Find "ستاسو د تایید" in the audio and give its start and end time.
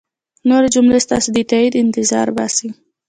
1.05-1.73